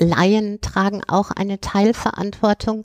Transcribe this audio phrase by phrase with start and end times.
[0.00, 2.84] Laien tragen auch eine Teilverantwortung.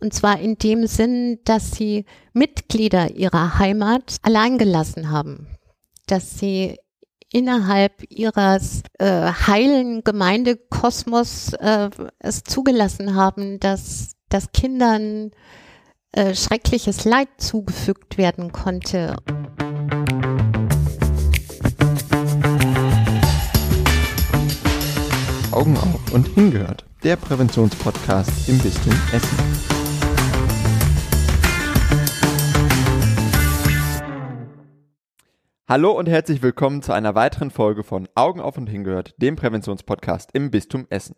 [0.00, 5.46] Und zwar in dem Sinn, dass sie Mitglieder ihrer Heimat allein gelassen haben.
[6.06, 6.78] Dass sie
[7.32, 15.30] innerhalb ihres äh, heilen Gemeindekosmos äh, es zugelassen haben, dass, dass Kindern
[16.12, 19.16] äh, schreckliches Leid zugefügt werden konnte.
[25.52, 26.86] Augen auf und hingehört.
[27.04, 29.36] Der Präventionspodcast im Bistum Essen.
[35.68, 40.30] Hallo und herzlich willkommen zu einer weiteren Folge von Augen auf und hingehört, dem Präventionspodcast
[40.32, 41.16] im Bistum Essen.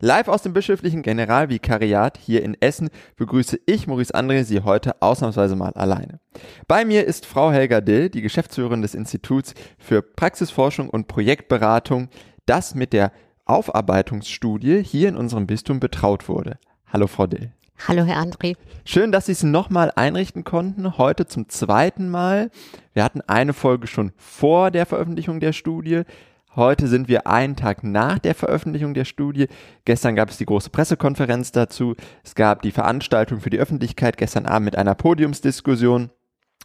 [0.00, 5.56] Live aus dem bischöflichen Generalvikariat hier in Essen begrüße ich, Maurice André, Sie heute ausnahmsweise
[5.56, 6.20] mal alleine.
[6.68, 12.08] Bei mir ist Frau Helga Dill, die Geschäftsführerin des Instituts für Praxisforschung und Projektberatung,
[12.46, 13.12] das mit der
[13.52, 16.58] Aufarbeitungsstudie hier in unserem Bistum betraut wurde.
[16.86, 17.52] Hallo Frau Dill.
[17.86, 18.56] Hallo Herr André.
[18.84, 22.50] Schön, dass Sie es nochmal einrichten konnten, heute zum zweiten Mal.
[22.94, 26.02] Wir hatten eine Folge schon vor der Veröffentlichung der Studie.
[26.54, 29.48] Heute sind wir einen Tag nach der Veröffentlichung der Studie.
[29.84, 31.94] Gestern gab es die große Pressekonferenz dazu.
[32.22, 36.10] Es gab die Veranstaltung für die Öffentlichkeit gestern Abend mit einer Podiumsdiskussion.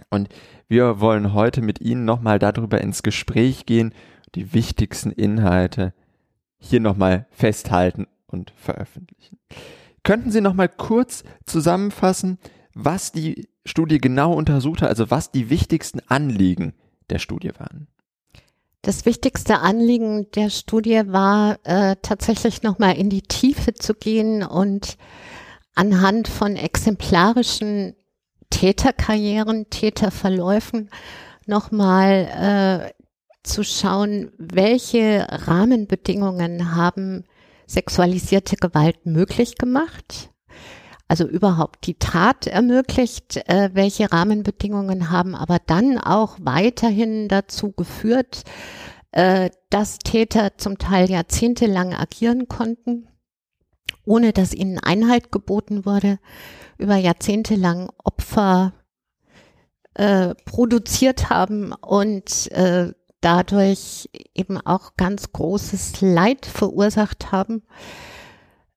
[0.09, 0.29] Und
[0.67, 3.93] wir wollen heute mit Ihnen nochmal darüber ins Gespräch gehen,
[4.35, 5.93] die wichtigsten Inhalte
[6.59, 9.39] hier nochmal festhalten und veröffentlichen.
[10.03, 12.39] Könnten Sie nochmal kurz zusammenfassen,
[12.73, 16.73] was die Studie genau untersucht hat, also was die wichtigsten Anliegen
[17.09, 17.87] der Studie waren?
[18.81, 24.97] Das wichtigste Anliegen der Studie war äh, tatsächlich nochmal in die Tiefe zu gehen und
[25.75, 27.95] anhand von exemplarischen
[28.49, 30.89] Täterkarrieren, Täterverläufen
[31.45, 32.96] nochmal äh,
[33.47, 37.23] zu schauen, welche Rahmenbedingungen haben
[37.65, 40.31] sexualisierte Gewalt möglich gemacht,
[41.07, 48.43] also überhaupt die Tat ermöglicht, äh, welche Rahmenbedingungen haben aber dann auch weiterhin dazu geführt,
[49.11, 53.07] äh, dass Täter zum Teil jahrzehntelang agieren konnten,
[54.05, 56.19] ohne dass ihnen Einhalt geboten wurde,
[56.77, 58.73] über Jahrzehnte lang Opfer
[59.93, 62.93] äh, produziert haben und äh,
[63.27, 67.63] dadurch eben auch ganz großes Leid verursacht haben.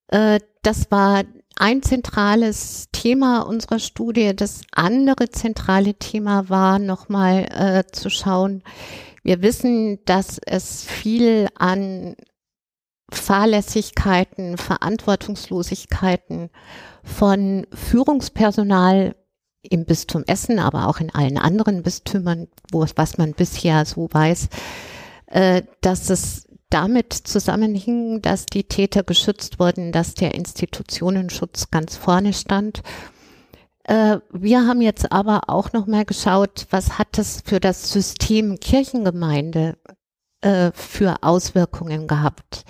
[0.09, 1.23] Äh, das war
[1.57, 4.35] ein zentrales Thema unserer Studie.
[4.35, 8.65] Das andere zentrale Thema war nochmal äh, zu schauen,
[9.23, 12.17] wir wissen, dass es viel an
[13.13, 16.51] Fahrlässigkeiten, Verantwortungslosigkeiten
[17.05, 19.15] von Führungspersonal
[19.63, 24.49] im Bistum Essen, aber auch in allen anderen Bistümern, wo was man bisher so weiß,
[25.27, 32.33] äh, dass es damit zusammenhing, dass die Täter geschützt wurden, dass der Institutionenschutz ganz vorne
[32.33, 32.83] stand.
[33.85, 38.61] Äh, wir haben jetzt aber auch noch mal geschaut, was hat das für das System
[38.61, 39.77] Kirchengemeinde
[40.43, 42.65] äh, für Auswirkungen gehabt?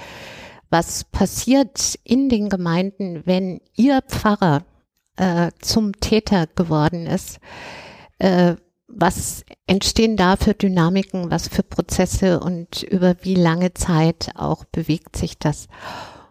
[0.71, 4.62] Was passiert in den Gemeinden, wenn ihr Pfarrer
[5.20, 7.38] äh, zum Täter geworden ist.
[8.19, 8.54] Äh,
[8.88, 15.16] was entstehen da für Dynamiken, was für Prozesse und über wie lange Zeit auch bewegt
[15.16, 15.69] sich das?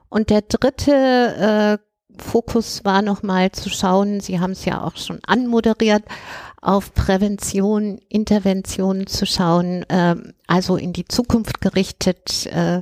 [0.10, 5.20] Und der dritte äh, Fokus war nochmal zu schauen, Sie haben es ja auch schon
[5.26, 6.04] anmoderiert,
[6.62, 10.16] auf Prävention, Intervention zu schauen, äh,
[10.48, 12.82] also in die Zukunft gerichtet, äh,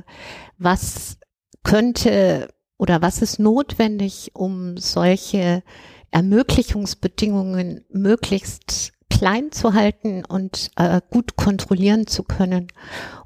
[0.56, 1.18] was
[1.62, 2.48] könnte
[2.78, 5.62] oder was ist notwendig, um solche
[6.10, 12.68] Ermöglichungsbedingungen möglichst klein zu halten und äh, gut kontrollieren zu können,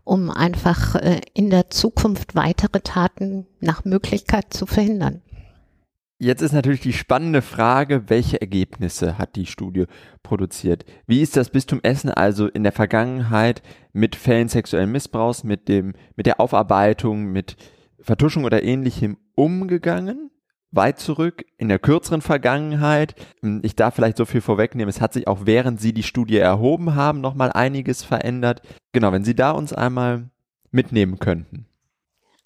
[0.05, 5.23] um einfach äh, in der Zukunft weitere Taten nach Möglichkeit zu verhindern.
[6.19, 9.87] Jetzt ist natürlich die spannende Frage, welche Ergebnisse hat die Studie
[10.23, 10.85] produziert?
[11.07, 13.61] Wie ist das Bistum Essen also in der Vergangenheit
[13.93, 17.57] mit Fällen sexuellen Missbrauchs, mit dem, mit der Aufarbeitung, mit
[17.99, 20.31] Vertuschung oder ähnlichem umgegangen?
[20.73, 23.15] Weit zurück, in der kürzeren Vergangenheit.
[23.41, 24.89] Hm, ich darf vielleicht so viel vorwegnehmen.
[24.89, 28.63] Es hat sich auch während Sie die Studie erhoben haben nochmal einiges verändert.
[28.93, 30.31] Genau, wenn Sie da uns einmal
[30.71, 31.67] mitnehmen könnten.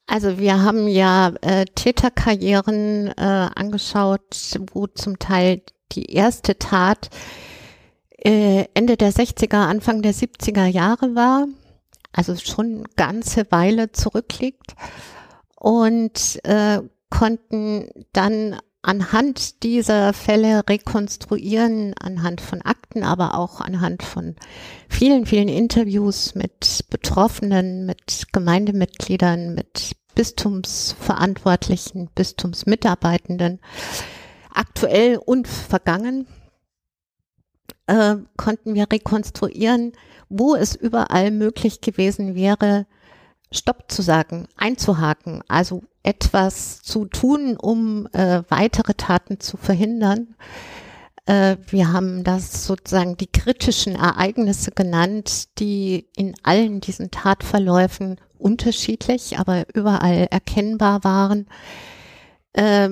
[0.06, 5.62] Also wir haben ja äh, Täterkarrieren äh, angeschaut, wo zum Teil
[5.92, 7.10] die erste Tat
[8.10, 11.46] äh, Ende der 60er, Anfang der 70er Jahre war,
[12.12, 14.74] also schon eine ganze Weile zurückliegt.
[15.56, 16.80] Und äh,
[17.10, 24.36] konnten dann anhand dieser Fälle rekonstruieren, anhand von Akten, aber auch anhand von
[24.88, 33.60] vielen, vielen Interviews mit Betroffenen, mit Gemeindemitgliedern, mit Bistumsverantwortlichen, Bistumsmitarbeitenden,
[34.54, 36.26] aktuell und vergangen,
[37.86, 39.92] äh, konnten wir rekonstruieren,
[40.28, 42.86] wo es überall möglich gewesen wäre,
[43.52, 50.36] Stopp zu sagen, einzuhaken, also etwas zu tun, um äh, weitere Taten zu verhindern.
[51.26, 59.38] Äh, wir haben das sozusagen die kritischen Ereignisse genannt, die in allen diesen Tatverläufen unterschiedlich,
[59.38, 61.46] aber überall erkennbar waren,
[62.52, 62.90] äh,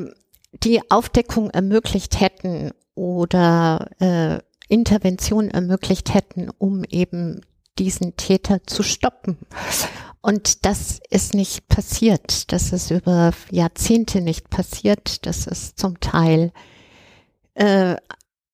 [0.62, 4.38] die Aufdeckung ermöglicht hätten oder äh,
[4.68, 7.40] Intervention ermöglicht hätten, um eben
[7.78, 9.38] diesen Täter zu stoppen.
[10.24, 12.50] Und das ist nicht passiert.
[12.50, 15.26] Das ist über Jahrzehnte nicht passiert.
[15.26, 16.50] Das ist zum Teil
[17.52, 17.96] äh,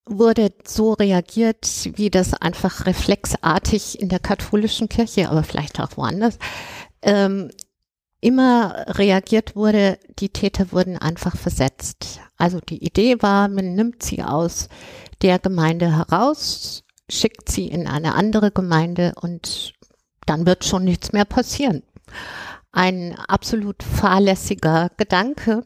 [0.05, 6.41] wurde so reagiert, wie das einfach reflexartig in der katholischen Kirche, aber vielleicht auch woanders,
[7.03, 7.53] ähm,
[8.21, 12.19] immer reagiert wurde, die Täter wurden einfach versetzt.
[12.37, 14.69] Also die Idee war, man nimmt sie aus
[15.23, 19.75] der Gemeinde heraus, schickt sie in eine andere Gemeinde und
[20.31, 21.83] dann wird schon nichts mehr passieren.
[22.71, 25.65] Ein absolut fahrlässiger Gedanke,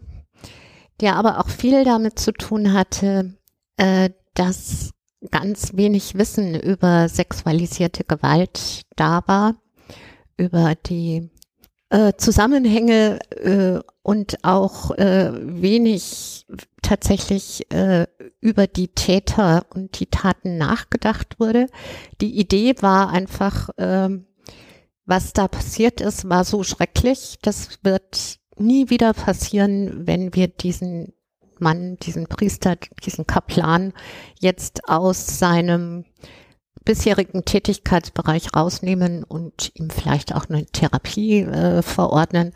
[1.01, 3.35] der aber auch viel damit zu tun hatte,
[3.77, 4.91] äh, dass
[5.31, 9.55] ganz wenig Wissen über sexualisierte Gewalt da war,
[10.39, 11.31] über die
[11.91, 16.47] äh, Zusammenhänge äh, und auch äh, wenig
[16.83, 18.07] tatsächlich äh,
[18.41, 21.67] über die Täter und die Taten nachgedacht wurde.
[22.21, 24.09] Die Idee war einfach, äh,
[25.07, 27.39] was da passiert ist, war so schrecklich.
[27.43, 31.13] Das wird nie wieder passieren, wenn wir diesen
[31.59, 33.93] Mann, diesen Priester, diesen Kaplan
[34.41, 36.05] jetzt aus seinem
[36.85, 42.53] bisherigen Tätigkeitsbereich rausnehmen und ihm vielleicht auch eine Therapie äh, verordnen.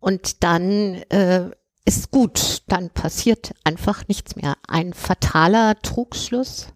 [0.00, 1.50] Und dann äh,
[1.84, 4.56] ist gut, dann passiert einfach nichts mehr.
[4.68, 6.68] Ein fataler Trugschluss,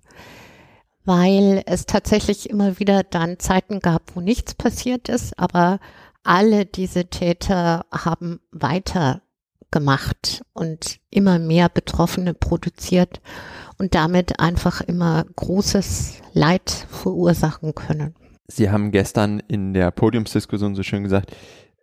[1.04, 5.80] weil es tatsächlich immer wieder dann Zeiten gab, wo nichts passiert ist, aber
[6.22, 9.22] alle diese Täter haben weiter
[9.70, 13.20] gemacht und immer mehr Betroffene produziert
[13.78, 18.14] und damit einfach immer großes Leid verursachen können.
[18.46, 21.34] Sie haben gestern in der Podiumsdiskussion so schön gesagt,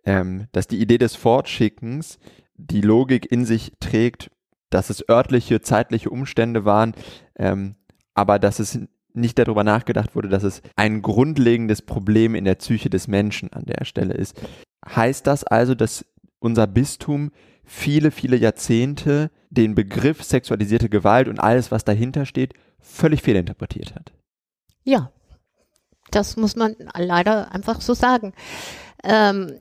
[0.04, 2.18] ähm, dass die Idee des Fortschickens
[2.54, 4.30] die Logik in sich trägt,
[4.70, 6.94] dass es örtliche, zeitliche Umstände waren,
[7.36, 7.74] ähm,
[8.14, 8.78] aber dass es
[9.14, 13.64] nicht darüber nachgedacht wurde, dass es ein grundlegendes Problem in der Psyche des Menschen an
[13.64, 14.40] der Stelle ist.
[14.86, 16.04] Heißt das also, dass
[16.38, 17.30] unser Bistum
[17.64, 24.12] viele, viele Jahrzehnte den Begriff sexualisierte Gewalt und alles, was dahinter steht, völlig fehlinterpretiert hat.
[24.84, 25.12] Ja,
[26.10, 28.32] das muss man leider einfach so sagen.
[29.04, 29.58] Ähm,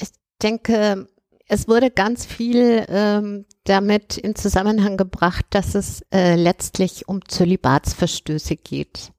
[0.00, 0.08] ich
[0.42, 1.08] denke,
[1.52, 8.56] es wurde ganz viel ähm, damit in Zusammenhang gebracht, dass es äh, letztlich um Zölibatsverstöße
[8.56, 9.12] geht.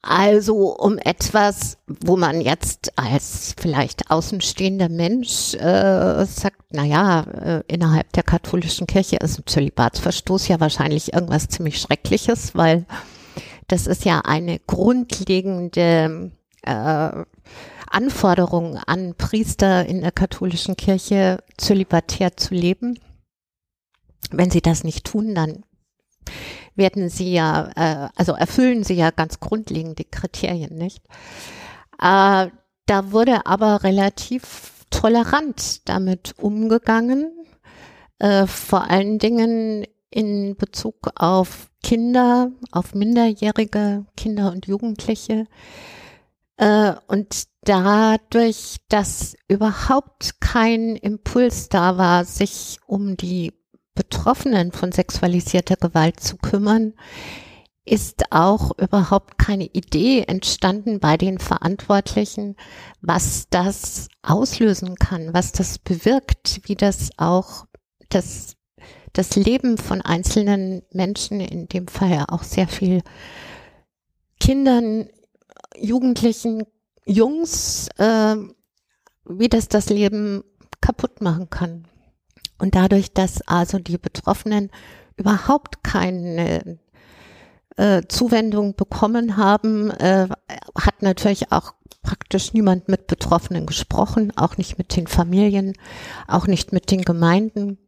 [0.00, 7.62] Also um etwas, wo man jetzt als vielleicht außenstehender Mensch äh, sagt, na ja, äh,
[7.66, 12.86] innerhalb der katholischen Kirche ist ein Zölibatsverstoß ja wahrscheinlich irgendwas ziemlich Schreckliches, weil
[13.68, 16.30] das ist ja eine grundlegende
[16.62, 17.10] äh,
[17.90, 22.98] Anforderung an Priester in der katholischen Kirche, zölibatär zu leben.
[24.30, 25.64] Wenn sie das nicht tun, dann
[26.76, 31.02] werden sie ja, äh, also erfüllen sie ja ganz grundlegende Kriterien, nicht?
[32.00, 32.48] Äh,
[32.86, 37.32] da wurde aber relativ tolerant damit umgegangen,
[38.18, 45.46] äh, vor allen Dingen in Bezug auf Kinder, auf minderjährige Kinder und Jugendliche.
[46.56, 53.52] Äh, und dadurch, dass überhaupt kein Impuls da war, sich um die
[53.94, 56.94] Betroffenen von sexualisierter Gewalt zu kümmern,
[57.84, 62.56] ist auch überhaupt keine Idee entstanden bei den Verantwortlichen,
[63.00, 67.66] was das auslösen kann, was das bewirkt, wie das auch
[68.10, 68.56] das,
[69.12, 73.02] das Leben von einzelnen Menschen, in dem Fall ja auch sehr viel
[74.38, 75.08] Kindern,
[75.76, 76.64] Jugendlichen,
[77.04, 78.36] Jungs, äh,
[79.24, 80.44] wie das das Leben
[80.80, 81.86] kaputt machen kann.
[82.58, 84.70] Und dadurch, dass also die Betroffenen
[85.16, 86.78] überhaupt keine
[87.76, 90.28] äh, Zuwendung bekommen haben, äh,
[90.78, 95.74] hat natürlich auch praktisch niemand mit Betroffenen gesprochen, auch nicht mit den Familien,
[96.26, 97.78] auch nicht mit den Gemeinden,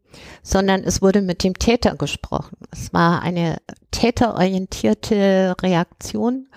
[0.42, 2.56] sondern es wurde mit dem Täter gesprochen.
[2.70, 3.58] Es war eine
[3.90, 6.48] täterorientierte Reaktion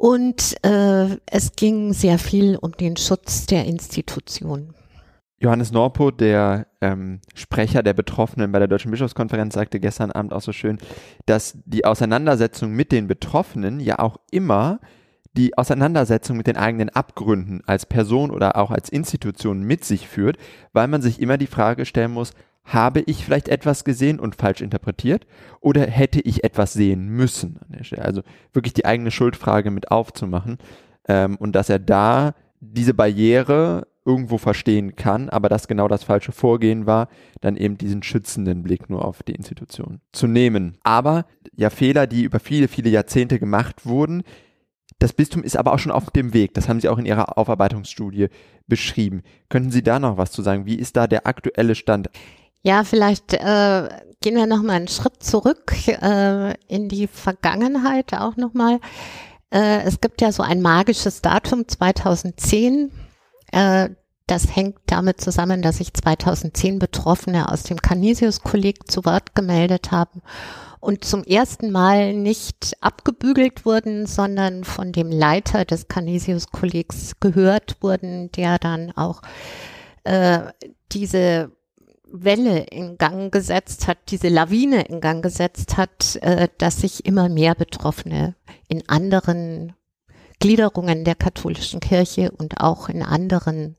[0.00, 4.72] Und äh, es ging sehr viel um den Schutz der Institutionen.
[5.38, 10.40] Johannes Norpo, der ähm, Sprecher der Betroffenen bei der Deutschen Bischofskonferenz, sagte gestern Abend auch
[10.40, 10.78] so schön,
[11.26, 14.80] dass die Auseinandersetzung mit den Betroffenen ja auch immer
[15.34, 20.38] die Auseinandersetzung mit den eigenen Abgründen als Person oder auch als Institution mit sich führt,
[20.72, 22.32] weil man sich immer die Frage stellen muss,
[22.64, 25.26] habe ich vielleicht etwas gesehen und falsch interpretiert
[25.60, 27.58] oder hätte ich etwas sehen müssen?
[27.96, 30.58] Also wirklich die eigene Schuldfrage mit aufzumachen
[31.08, 36.32] ähm, und dass er da diese Barriere irgendwo verstehen kann, aber das genau das falsche
[36.32, 37.08] Vorgehen war,
[37.40, 40.78] dann eben diesen schützenden Blick nur auf die Institution zu nehmen.
[40.82, 44.22] Aber ja, Fehler, die über viele, viele Jahrzehnte gemacht wurden.
[44.98, 46.54] Das Bistum ist aber auch schon auf dem Weg.
[46.54, 48.28] Das haben Sie auch in Ihrer Aufarbeitungsstudie
[48.66, 49.22] beschrieben.
[49.48, 50.66] Könnten Sie da noch was zu sagen?
[50.66, 52.10] Wie ist da der aktuelle Stand?
[52.62, 53.88] Ja, vielleicht äh,
[54.20, 58.80] gehen wir noch mal einen Schritt zurück äh, in die Vergangenheit auch noch mal.
[59.50, 62.92] Äh, es gibt ja so ein magisches Datum 2010.
[63.52, 63.90] Äh,
[64.26, 70.22] das hängt damit zusammen, dass sich 2010 Betroffene aus dem Canisius-Kolleg zu Wort gemeldet haben
[70.78, 78.30] und zum ersten Mal nicht abgebügelt wurden, sondern von dem Leiter des Canisius-Kollegs gehört wurden,
[78.32, 79.22] der dann auch
[80.04, 80.40] äh,
[80.92, 81.50] diese
[82.12, 87.28] Welle in Gang gesetzt hat, diese Lawine in Gang gesetzt hat, äh, dass sich immer
[87.28, 88.34] mehr Betroffene
[88.68, 89.74] in anderen
[90.38, 93.76] Gliederungen der katholischen Kirche und auch in anderen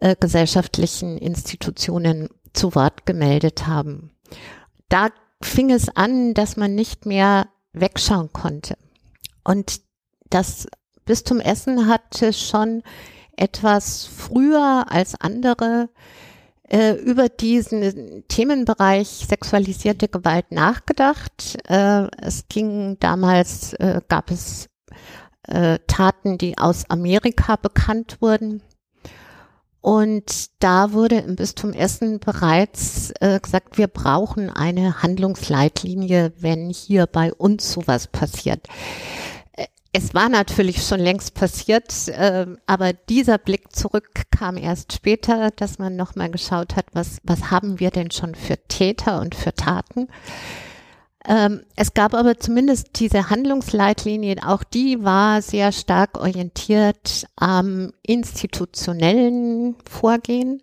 [0.00, 4.10] äh, gesellschaftlichen Institutionen zu Wort gemeldet haben.
[4.88, 5.08] Da
[5.42, 8.76] fing es an, dass man nicht mehr wegschauen konnte.
[9.44, 9.80] Und
[10.30, 10.66] das
[11.04, 12.82] Bistum Essen hatte schon
[13.36, 15.90] etwas früher als andere
[16.68, 21.58] äh, über diesen Themenbereich sexualisierte Gewalt nachgedacht.
[21.68, 24.68] Äh, es ging damals, äh, gab es
[25.46, 28.62] äh, Taten, die aus Amerika bekannt wurden.
[29.80, 37.06] Und da wurde im Bistum Essen bereits äh, gesagt, wir brauchen eine Handlungsleitlinie, wenn hier
[37.06, 38.66] bei uns sowas passiert.
[39.98, 45.78] Es war natürlich schon längst passiert, äh, aber dieser Blick zurück kam erst später, dass
[45.78, 50.08] man nochmal geschaut hat, was, was haben wir denn schon für Täter und für Taten.
[51.26, 59.76] Ähm, es gab aber zumindest diese Handlungsleitlinie, auch die war sehr stark orientiert am institutionellen
[59.88, 60.62] Vorgehen,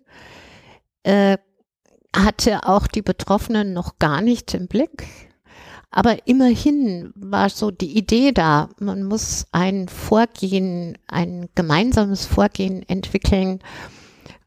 [1.02, 1.40] äh,
[2.16, 5.08] hatte auch die Betroffenen noch gar nicht im Blick
[5.96, 13.60] aber immerhin war so die Idee da, man muss ein Vorgehen, ein gemeinsames Vorgehen entwickeln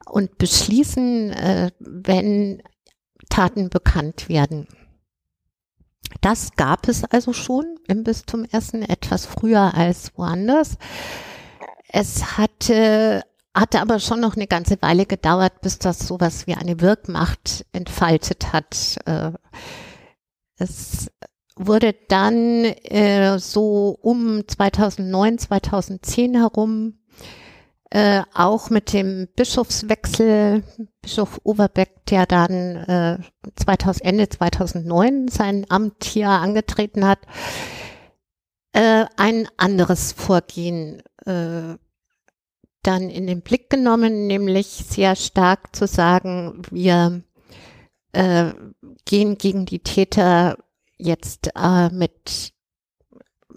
[0.07, 2.65] und beschließen, äh, wenn
[3.29, 4.67] Taten bekannt werden.
[6.21, 10.79] Das gab es also schon im Bistum Essen etwas früher als woanders.
[11.89, 13.23] Es hatte
[13.55, 18.53] hatte aber schon noch eine ganze Weile gedauert, bis das sowas wie eine Wirkmacht entfaltet
[18.53, 18.99] hat.
[19.07, 19.33] Äh,
[20.59, 21.11] es
[21.57, 26.99] wurde dann äh, so um 2009, 2010 herum
[27.91, 30.63] äh, auch mit dem Bischofswechsel,
[31.03, 33.19] Bischof Overbeck, der dann äh,
[33.57, 37.21] 2000, Ende 2009 sein Amt hier angetreten hat,
[38.73, 41.77] äh, ein anderes Vorgehen äh,
[42.83, 47.23] dann in den Blick genommen, nämlich sehr stark zu sagen, wir
[48.13, 48.53] äh,
[49.05, 50.59] gehen gegen die Täter
[50.99, 52.53] jetzt äh, mit,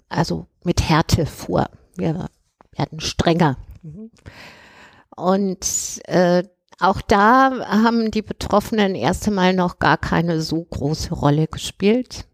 [0.08, 1.68] also mit Härte vor.
[1.96, 2.28] Wir
[2.72, 3.56] werden strenger.
[3.82, 4.10] Mhm.
[5.16, 6.44] Und äh,
[6.78, 12.26] auch da haben die Betroffenen erst einmal noch gar keine so große Rolle gespielt.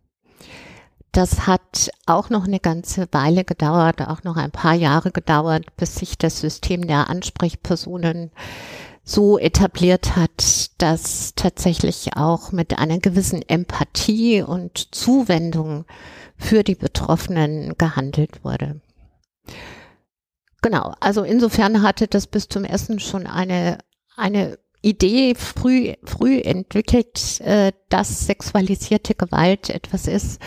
[1.10, 5.96] Das hat auch noch eine ganze Weile gedauert, auch noch ein paar Jahre gedauert, bis
[5.96, 8.30] sich das System der Ansprechpersonen
[9.08, 15.84] so etabliert hat, dass tatsächlich auch mit einer gewissen Empathie und Zuwendung
[16.36, 18.80] für die Betroffenen gehandelt wurde.
[20.60, 23.78] Genau, also insofern hatte das Bistum Essen schon eine,
[24.16, 30.40] eine Idee früh, früh entwickelt, äh, dass sexualisierte Gewalt etwas ist,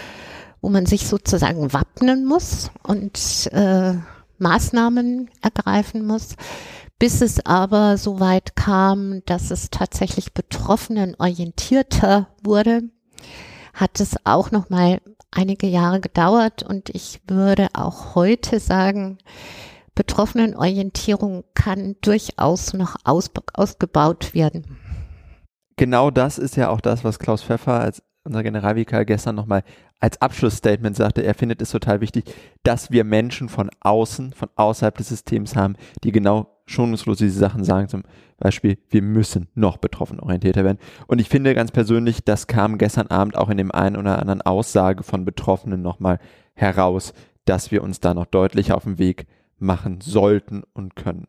[0.59, 3.93] wo man sich sozusagen wappnen muss und äh,
[4.37, 6.35] Maßnahmen ergreifen muss.
[6.99, 12.83] Bis es aber so weit kam, dass es tatsächlich Betroffenen orientierter wurde,
[13.73, 14.99] hat es auch noch mal
[15.31, 19.17] einige Jahre gedauert und ich würde auch heute sagen,
[19.95, 24.77] Betroffenenorientierung kann durchaus noch aus, ausgebaut werden.
[25.77, 29.63] Genau das ist ja auch das, was Klaus Pfeffer als unser Generalvikar gestern nochmal
[29.99, 32.25] als Abschlussstatement sagte, er findet es total wichtig,
[32.63, 37.63] dass wir Menschen von außen, von außerhalb des Systems haben, die genau schonungslos diese Sachen
[37.63, 37.89] sagen.
[37.89, 38.03] Zum
[38.37, 40.79] Beispiel, wir müssen noch betroffen orientierter werden.
[41.07, 44.41] Und ich finde ganz persönlich, das kam gestern Abend auch in dem einen oder anderen
[44.41, 46.19] Aussage von Betroffenen nochmal
[46.53, 47.13] heraus,
[47.45, 49.25] dass wir uns da noch deutlicher auf den Weg
[49.57, 51.27] machen sollten und können.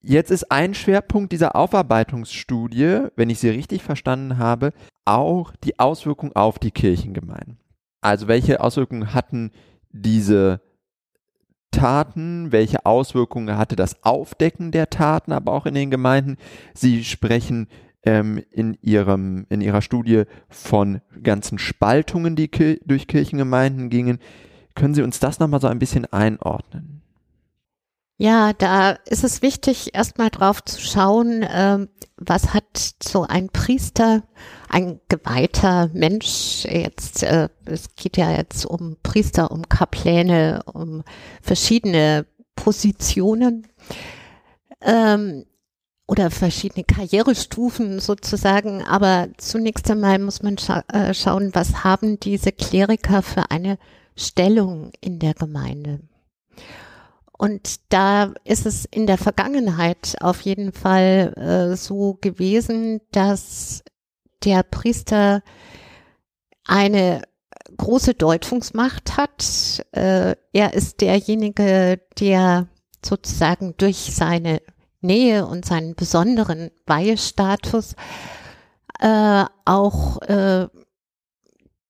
[0.00, 4.72] Jetzt ist ein Schwerpunkt dieser Aufarbeitungsstudie, wenn ich sie richtig verstanden habe,
[5.04, 7.58] auch die Auswirkung auf die Kirchengemeinden.
[8.00, 9.52] Also welche Auswirkungen hatten
[9.90, 10.60] diese
[11.72, 16.36] Taten, welche Auswirkungen hatte das Aufdecken der Taten, aber auch in den Gemeinden.
[16.74, 17.66] Sie sprechen
[18.04, 22.48] ähm, in, ihrem, in ihrer Studie von ganzen Spaltungen, die
[22.84, 24.18] durch Kirchengemeinden gingen.
[24.74, 27.01] Können Sie uns das nochmal so ein bisschen einordnen?
[28.22, 34.22] Ja, da ist es wichtig, erstmal drauf zu schauen, äh, was hat so ein Priester,
[34.68, 41.02] ein geweihter Mensch jetzt, äh, es geht ja jetzt um Priester, um Kapläne, um
[41.40, 42.24] verschiedene
[42.54, 43.66] Positionen
[44.82, 45.44] ähm,
[46.06, 52.52] oder verschiedene Karrierestufen sozusagen, aber zunächst einmal muss man scha äh, schauen, was haben diese
[52.52, 53.78] Kleriker für eine
[54.14, 56.02] Stellung in der Gemeinde.
[57.42, 63.82] Und da ist es in der Vergangenheit auf jeden Fall äh, so gewesen, dass
[64.44, 65.42] der Priester
[66.64, 67.22] eine
[67.76, 69.84] große Deutungsmacht hat.
[69.90, 72.68] Äh, er ist derjenige, der
[73.04, 74.62] sozusagen durch seine
[75.00, 77.96] Nähe und seinen besonderen Weihestatus
[79.00, 80.68] äh, auch äh,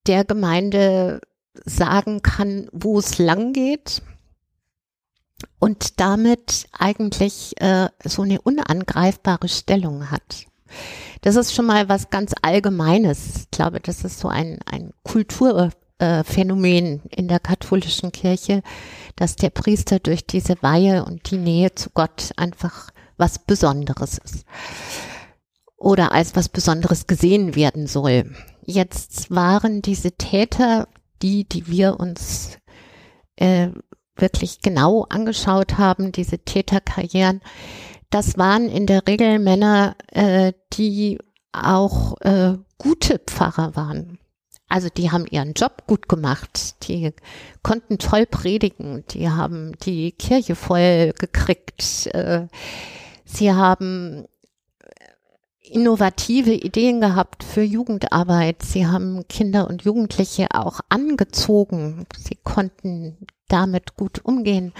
[0.07, 1.21] der Gemeinde
[1.67, 4.01] sagen kann, wo es lang geht
[5.59, 10.47] und damit eigentlich äh, so eine unangreifbare Stellung hat.
[11.21, 13.37] Das ist schon mal was ganz Allgemeines.
[13.37, 18.63] Ich glaube, das ist so ein, ein Kulturphänomen in der katholischen Kirche,
[19.17, 24.45] dass der Priester durch diese Weihe und die Nähe zu Gott einfach was Besonderes ist.
[25.77, 28.35] Oder als was Besonderes gesehen werden soll.
[28.65, 30.88] Jetzt waren diese Täter
[31.23, 32.59] die, die wir uns
[33.37, 33.69] äh,
[34.16, 37.40] wirklich genau angeschaut haben, diese Täterkarrieren,
[38.11, 41.18] das waren in der Regel Männer, äh, die
[41.53, 44.18] auch äh, gute Pfarrer waren.
[44.68, 47.12] Also die haben ihren Job gut gemacht, die
[47.62, 52.46] konnten toll predigen, die haben die Kirche voll gekriegt, äh,
[53.25, 54.27] sie haben
[55.72, 58.62] innovative Ideen gehabt für Jugendarbeit.
[58.62, 62.07] Sie haben Kinder und Jugendliche auch angezogen.
[62.18, 63.16] Sie konnten
[63.53, 64.73] damit gut umgehen.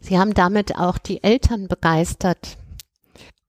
[0.00, 2.56] Sie haben damit auch die Eltern begeistert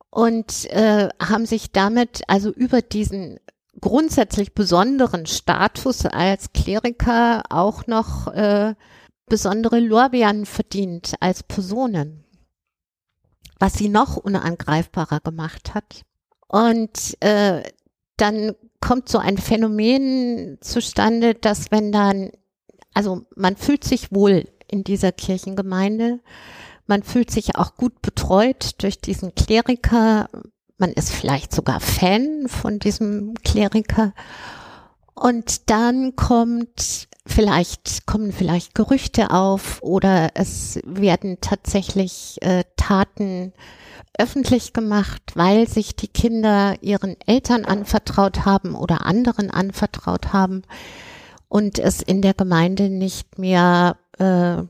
[0.10, 3.40] und äh, haben sich damit also über diesen
[3.80, 8.76] grundsätzlich besonderen Status als Kleriker auch noch äh,
[9.28, 12.26] besondere Lorbeeren verdient als Personen,
[13.60, 16.04] was sie noch unangreifbarer gemacht hat.
[16.48, 17.64] Und äh,
[18.18, 22.32] dann kommt so ein Phänomen zustande, dass wenn dann,
[22.94, 26.20] also man fühlt sich wohl in dieser Kirchengemeinde,
[26.88, 30.30] man fühlt sich auch gut betreut durch diesen Kleriker,
[30.78, 34.14] man ist vielleicht sogar Fan von diesem Kleriker.
[35.14, 43.54] Und dann kommt vielleicht, kommen vielleicht Gerüchte auf oder es werden tatsächlich äh, Taten
[44.18, 50.64] öffentlich gemacht, weil sich die Kinder ihren Eltern anvertraut haben oder anderen anvertraut haben
[51.48, 54.64] und es in der Gemeinde nicht mehr äh,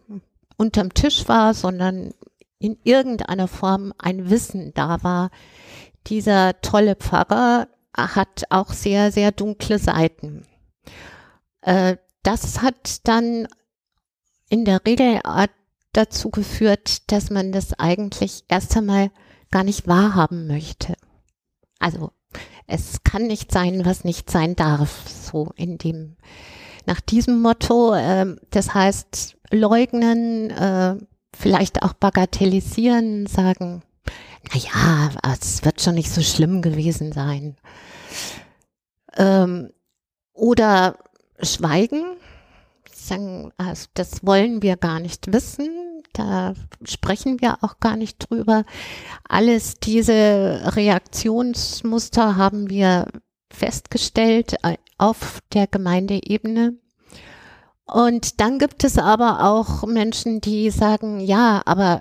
[0.57, 2.13] unterm Tisch war, sondern
[2.59, 5.31] in irgendeiner Form ein Wissen da war.
[6.07, 10.45] Dieser tolle Pfarrer hat auch sehr, sehr dunkle Seiten.
[11.61, 13.47] Äh, das hat dann
[14.49, 15.19] in der Regel
[15.93, 19.11] dazu geführt, dass man das eigentlich erst einmal
[19.49, 20.93] gar nicht wahrhaben möchte.
[21.79, 22.11] Also
[22.67, 26.15] es kann nicht sein, was nicht sein darf, so in dem,
[26.85, 27.93] nach diesem Motto.
[27.93, 30.95] Äh, das heißt, leugnen, äh,
[31.35, 33.83] vielleicht auch bagatellisieren, sagen,
[34.51, 37.55] na ja, es wird schon nicht so schlimm gewesen sein.
[39.15, 39.71] Ähm,
[40.33, 40.97] oder
[41.41, 42.03] schweigen,
[42.91, 45.69] sagen, also das wollen wir gar nicht wissen,
[46.13, 48.65] da sprechen wir auch gar nicht drüber.
[49.27, 53.07] Alles diese Reaktionsmuster haben wir
[53.51, 56.75] festgestellt äh, auf der Gemeindeebene.
[57.91, 61.99] Und dann gibt es aber auch Menschen, die sagen, ja, aber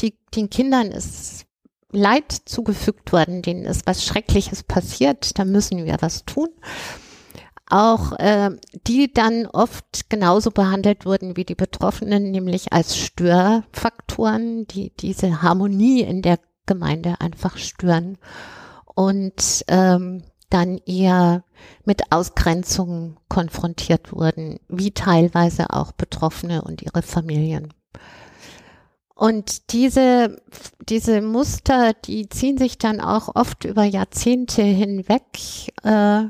[0.00, 1.46] die, den Kindern ist
[1.92, 6.48] Leid zugefügt worden, denen ist was Schreckliches passiert, da müssen wir was tun.
[7.68, 8.50] auch äh,
[8.86, 16.00] die dann oft genauso behandelt wurden wie die Betroffenen, nämlich als Störfaktoren, die diese Harmonie
[16.02, 18.18] in der Gemeinde einfach stören
[18.94, 21.44] und ähm, dann eher
[21.84, 27.72] mit Ausgrenzungen konfrontiert wurden, wie teilweise auch Betroffene und ihre Familien.
[29.14, 30.42] Und diese,
[30.88, 35.22] diese Muster, die ziehen sich dann auch oft über Jahrzehnte hinweg,
[35.84, 36.24] äh,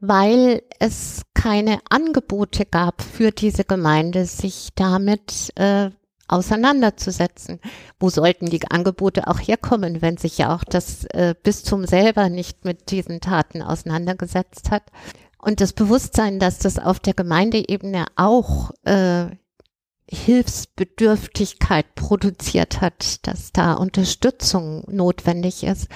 [0.00, 5.90] weil es keine Angebote gab für diese Gemeinde, sich damit äh,
[6.28, 7.60] auseinanderzusetzen.
[7.98, 12.64] Wo sollten die Angebote auch herkommen, wenn sich ja auch das äh, Bistum selber nicht
[12.64, 14.84] mit diesen Taten auseinandergesetzt hat?
[15.38, 19.26] Und das Bewusstsein, dass das auf der Gemeindeebene auch äh,
[20.08, 25.88] Hilfsbedürftigkeit produziert hat, dass da Unterstützung notwendig ist.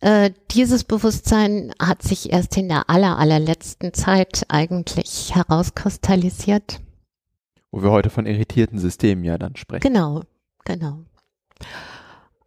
[0.00, 6.80] Äh, dieses Bewusstsein hat sich erst in der aller, allerletzten Zeit eigentlich herauskristallisiert.
[7.72, 9.80] Wo wir heute von irritierten Systemen ja dann sprechen.
[9.80, 10.22] Genau,
[10.64, 11.00] genau.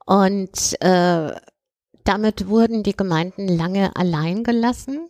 [0.06, 1.32] Und äh,
[2.04, 5.10] damit wurden die Gemeinden lange allein gelassen.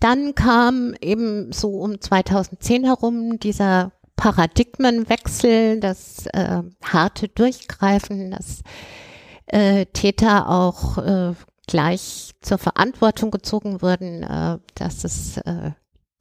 [0.00, 8.62] Dann kam eben so um 2010 herum dieser Paradigmenwechsel, das äh, harte Durchgreifen, dass
[9.46, 11.34] äh, Täter auch äh,
[11.66, 15.72] gleich zur Verantwortung gezogen wurden, äh, dass es äh,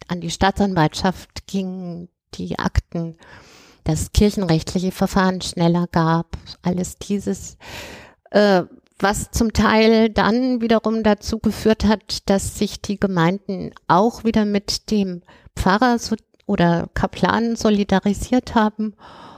[0.08, 3.18] an die Staatsanwaltschaft ging, die Akten,
[3.84, 7.58] das kirchenrechtliche Verfahren schneller gab, alles dieses,
[8.32, 8.64] äh,
[9.00, 14.92] was zum Teil dann wiederum dazu geführt hat, dass sich die Gemeinden auch wieder mit
[14.92, 15.22] dem
[15.56, 16.16] Pfarrer so,
[16.48, 18.96] oder Kaplan solidarisiert haben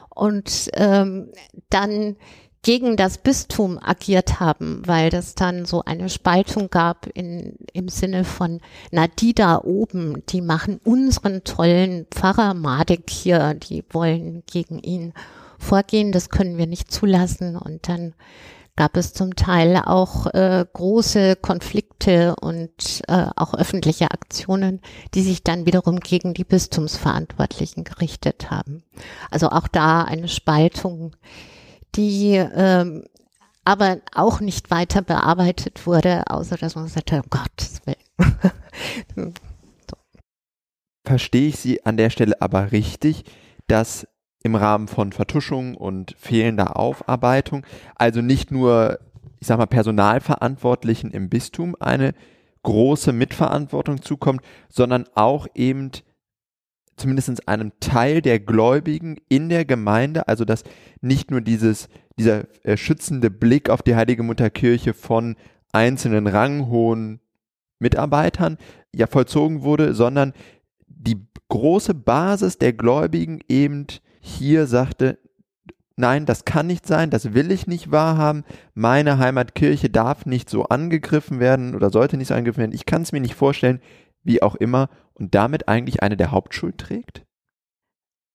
[0.10, 1.32] und ähm,
[1.70, 2.16] dann
[2.62, 8.26] gegen das Bistum agiert haben, weil das dann so eine Spaltung gab in, im Sinne
[8.26, 8.60] von,
[8.92, 15.14] na, die da oben, die machen unseren tollen Pfarrer Madik hier, die wollen gegen ihn
[15.58, 17.56] vorgehen, das können wir nicht zulassen.
[17.56, 18.14] Und dann
[18.76, 24.80] gab es zum Teil auch äh, große Konflikte und äh, auch öffentliche Aktionen,
[25.14, 28.84] die sich dann wiederum gegen die Bistumsverantwortlichen gerichtet haben.
[29.32, 31.16] Also auch da eine Spaltung
[31.96, 33.04] die ähm,
[33.66, 38.36] aber auch nicht weiter bearbeitet wurde, außer dass man sagte, um Gottes Willen.
[39.88, 39.98] so.
[41.06, 43.26] Verstehe ich Sie an der Stelle aber richtig,
[43.68, 44.08] dass
[44.42, 49.00] im Rahmen von Vertuschung und fehlender Aufarbeitung, also nicht nur,
[49.40, 52.14] ich sag mal, Personalverantwortlichen im Bistum eine
[52.64, 55.92] große Mitverantwortung zukommt, sondern auch eben
[57.00, 60.64] zumindest einem Teil der Gläubigen in der Gemeinde, also dass
[61.02, 65.36] nicht nur dieses, dieser äh, schützende Blick auf die Heilige Mutterkirche von
[65.72, 67.20] einzelnen ranghohen
[67.80, 68.58] Mitarbeitern
[68.94, 70.34] ja vollzogen wurde, sondern
[70.88, 73.88] die große Basis der Gläubigen eben
[74.20, 75.18] hier sagte,
[75.96, 80.66] nein, das kann nicht sein, das will ich nicht wahrhaben, meine Heimatkirche darf nicht so
[80.66, 83.82] angegriffen werden oder sollte nicht so angegriffen werden, ich kann es mir nicht vorstellen,
[84.24, 87.24] wie auch immer, und damit eigentlich eine der Hauptschuld trägt?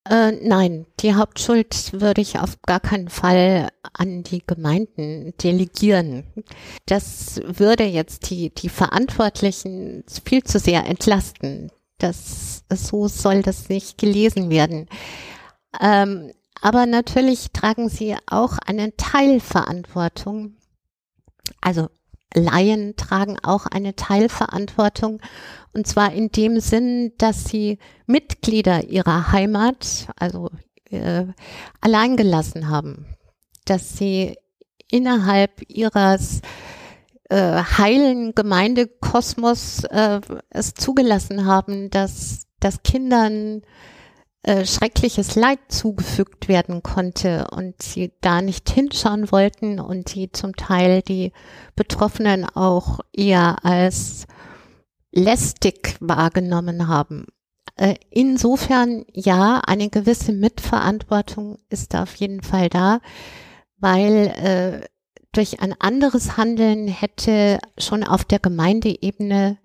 [0.07, 6.25] Äh, nein, die Hauptschuld würde ich auf gar keinen Fall an die Gemeinden delegieren.
[6.85, 11.73] Das würde jetzt die, die Verantwortlichen viel zu sehr entlasten.
[11.97, 14.88] Das, so soll das nicht gelesen werden.
[15.81, 20.57] Ähm, aber natürlich tragen sie auch eine Teilverantwortung.
[21.62, 21.88] Also
[22.35, 25.20] Laien tragen auch eine Teilverantwortung.
[25.73, 30.51] Und zwar in dem Sinn, dass sie Mitglieder ihrer Heimat, also
[30.90, 31.27] äh,
[31.81, 33.07] allein gelassen haben,
[33.64, 34.37] dass sie
[34.90, 36.42] innerhalb ihres
[37.31, 40.20] äh, heilen Gemeindekosmos äh,
[40.51, 43.62] es zugelassen haben, dass, dass Kindern
[44.44, 50.54] äh, schreckliches Leid zugefügt werden konnte und sie da nicht hinschauen wollten und die zum
[50.54, 51.33] Teil die
[51.76, 54.26] Betroffenen auch eher als
[55.12, 57.26] lästig wahrgenommen haben.
[57.76, 63.00] Äh, insofern ja, eine gewisse Mitverantwortung ist da auf jeden Fall da,
[63.78, 64.87] weil äh,
[65.33, 69.57] durch ein anderes Handeln hätte schon auf der Gemeindeebene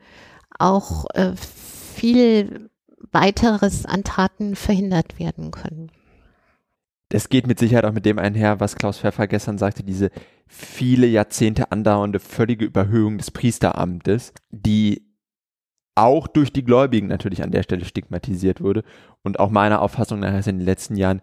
[0.58, 2.70] auch äh, viel
[3.12, 5.92] weiteres an Taten verhindert werden können.
[7.10, 10.12] Das geht mit Sicherheit auch mit dem einher, was Klaus Pfeffer gestern sagte, diese
[10.48, 15.10] viele Jahrzehnte andauernde völlige Überhöhung des Priesteramtes, die
[15.96, 18.84] auch durch die Gläubigen natürlich an der Stelle stigmatisiert wurde
[19.24, 21.22] und auch meiner Auffassung nach in den letzten Jahren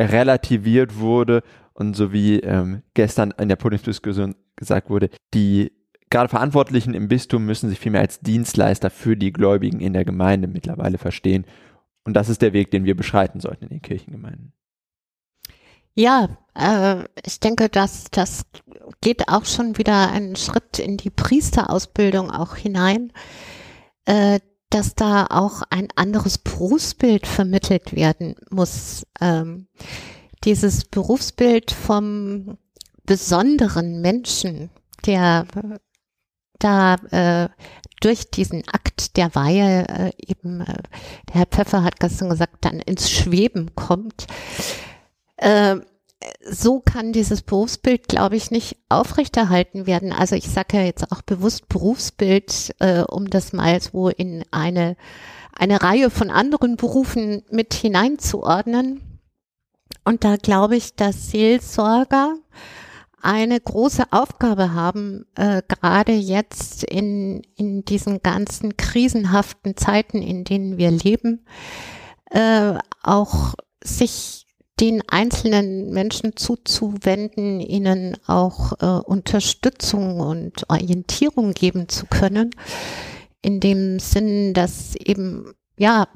[0.00, 1.42] relativiert wurde
[1.72, 5.72] und so wie ähm, gestern in der Podiumsdiskussion gesagt wurde, die
[6.12, 10.46] gerade Verantwortlichen im Bistum müssen sich vielmehr als Dienstleister für die Gläubigen in der Gemeinde
[10.46, 11.44] mittlerweile verstehen.
[12.04, 14.52] Und das ist der Weg, den wir beschreiten sollten in den Kirchengemeinden.
[15.94, 18.46] Ja, äh, ich denke, dass das
[19.00, 23.12] geht auch schon wieder einen Schritt in die Priesterausbildung auch hinein,
[24.04, 29.06] äh, dass da auch ein anderes Berufsbild vermittelt werden muss.
[29.20, 29.66] Ähm,
[30.44, 32.58] dieses Berufsbild vom
[33.04, 34.70] besonderen Menschen,
[35.06, 35.46] der
[36.62, 37.48] da äh,
[38.00, 40.82] durch diesen Akt der Weihe äh, eben, äh,
[41.28, 44.26] der Herr Pfeffer hat gestern gesagt, dann ins Schweben kommt.
[45.36, 45.76] Äh,
[46.48, 50.12] so kann dieses Berufsbild, glaube ich, nicht aufrechterhalten werden.
[50.12, 54.96] Also ich sage ja jetzt auch bewusst Berufsbild, äh, um das mal so in eine,
[55.52, 59.00] eine Reihe von anderen Berufen mit hineinzuordnen.
[60.04, 62.36] Und da glaube ich, dass Seelsorger
[63.22, 70.76] eine große Aufgabe haben, äh, gerade jetzt in, in diesen ganzen krisenhaften Zeiten, in denen
[70.76, 71.46] wir leben,
[72.30, 74.46] äh, auch sich
[74.80, 82.50] den einzelnen Menschen zuzuwenden, ihnen auch äh, Unterstützung und Orientierung geben zu können,
[83.42, 86.08] in dem Sinn, dass eben ja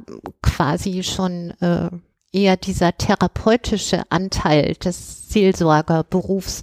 [0.42, 1.90] quasi schon äh,
[2.36, 6.62] eher dieser therapeutische Anteil des Seelsorgerberufs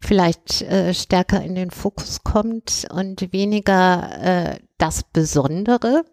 [0.00, 6.04] vielleicht äh, stärker in den Fokus kommt und weniger äh, das Besondere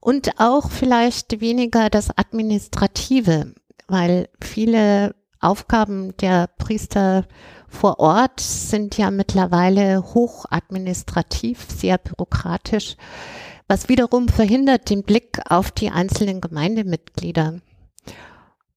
[0.00, 3.54] und auch vielleicht weniger das Administrative,
[3.88, 7.24] weil viele Aufgaben der Priester
[7.68, 12.96] vor Ort sind ja mittlerweile hochadministrativ, sehr bürokratisch,
[13.68, 17.60] was wiederum verhindert den Blick auf die einzelnen Gemeindemitglieder.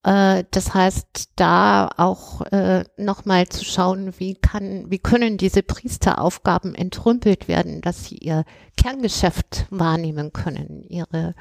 [0.04, 6.76] Äh, das heißt, da auch äh, nochmal zu schauen, wie kann, wie können diese Priesteraufgaben
[6.76, 8.44] entrümpelt werden, dass sie ihr
[8.78, 11.36] Kerngeschäft wahrnehmen können, ihre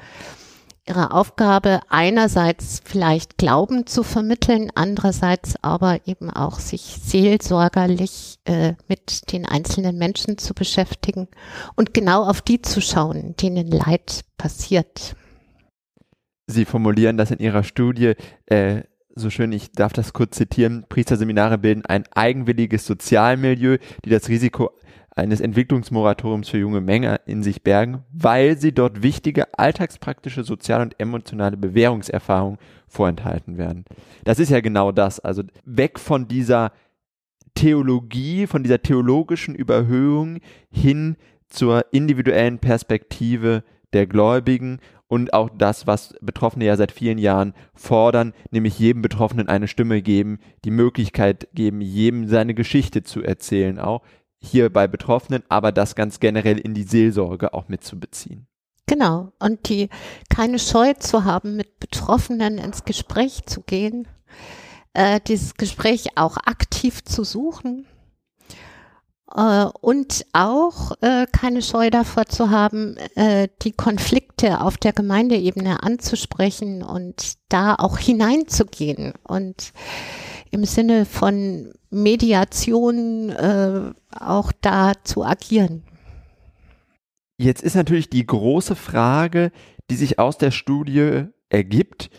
[0.87, 9.31] ihre Aufgabe einerseits vielleicht Glauben zu vermitteln, andererseits aber eben auch sich seelsorgerlich äh, mit
[9.31, 11.27] den einzelnen Menschen zu beschäftigen
[11.75, 15.15] und genau auf die zu schauen, denen Leid passiert.
[16.51, 18.13] Sie formulieren das in Ihrer Studie
[18.45, 18.81] äh,
[19.15, 24.71] so schön, ich darf das kurz zitieren, Priesterseminare bilden ein eigenwilliges Sozialmilieu, die das Risiko
[25.13, 30.99] eines Entwicklungsmoratoriums für junge Menge in sich bergen, weil sie dort wichtige alltagspraktische soziale und
[30.99, 33.83] emotionale Bewährungserfahrungen vorenthalten werden.
[34.23, 36.71] Das ist ja genau das, also weg von dieser
[37.55, 41.17] Theologie, von dieser theologischen Überhöhung hin
[41.49, 48.33] zur individuellen Perspektive der Gläubigen und auch das, was Betroffene ja seit vielen Jahren fordern,
[48.49, 54.03] nämlich jedem Betroffenen eine Stimme geben, die Möglichkeit geben, jedem seine Geschichte zu erzählen, auch
[54.37, 58.47] hier bei Betroffenen, aber das ganz generell in die Seelsorge auch mitzubeziehen.
[58.87, 59.31] Genau.
[59.39, 59.89] Und die
[60.29, 64.07] keine Scheu zu haben, mit Betroffenen ins Gespräch zu gehen,
[64.93, 67.85] äh, dieses Gespräch auch aktiv zu suchen
[69.81, 76.83] und auch äh, keine Scheu davor zu haben, äh, die Konflikte auf der Gemeindeebene anzusprechen
[76.83, 79.73] und da auch hineinzugehen und
[80.51, 85.83] im Sinne von Mediation äh, auch da zu agieren.
[87.37, 89.51] Jetzt ist natürlich die große Frage,
[89.89, 92.09] die sich aus der Studie ergibt.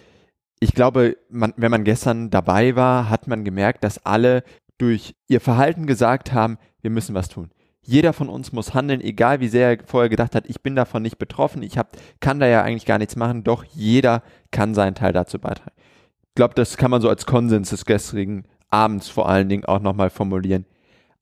[0.60, 4.44] Ich glaube, man, wenn man gestern dabei war, hat man gemerkt, dass alle
[4.82, 7.52] durch ihr Verhalten gesagt haben, wir müssen was tun.
[7.82, 11.02] Jeder von uns muss handeln, egal wie sehr er vorher gedacht hat, ich bin davon
[11.02, 14.96] nicht betroffen, ich hab, kann da ja eigentlich gar nichts machen, doch jeder kann seinen
[14.96, 15.76] Teil dazu beitragen.
[16.24, 19.80] Ich glaube, das kann man so als Konsens des gestrigen Abends vor allen Dingen auch
[19.80, 20.66] nochmal formulieren.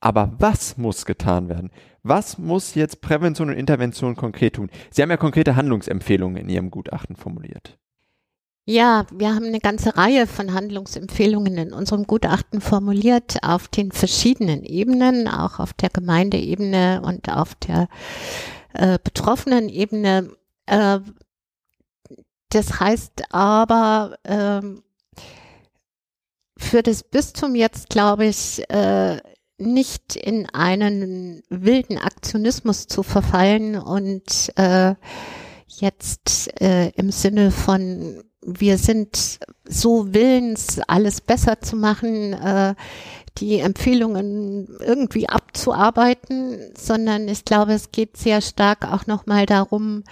[0.01, 1.71] Aber was muss getan werden?
[2.03, 4.71] Was muss jetzt Prävention und Intervention konkret tun?
[4.91, 7.79] Sie haben ja konkrete Handlungsempfehlungen in Ihrem Gutachten formuliert.
[8.71, 14.63] Ja, wir haben eine ganze Reihe von Handlungsempfehlungen in unserem Gutachten formuliert auf den verschiedenen
[14.63, 17.89] Ebenen, auch auf der Gemeindeebene und auf der
[18.73, 20.31] äh, betroffenen Ebene.
[20.67, 21.01] Äh,
[22.51, 24.61] das heißt aber äh,
[26.57, 29.21] für das Bistum jetzt, glaube ich, äh,
[29.59, 34.95] nicht in einen wilden Aktionismus zu verfallen und äh,
[35.67, 42.75] jetzt äh, im Sinne von wir sind so willens, alles besser zu machen, äh,
[43.39, 50.05] die Empfehlungen irgendwie abzuarbeiten, sondern ich glaube, es geht sehr stark auch nochmal darum,